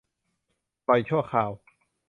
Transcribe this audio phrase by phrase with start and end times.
[0.87, 1.51] ปล่อยชั่วคราว